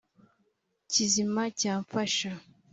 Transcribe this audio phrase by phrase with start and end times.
[0.91, 2.31] kizima cyamfasha.